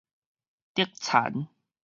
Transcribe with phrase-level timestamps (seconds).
[0.73, 1.47] 竹田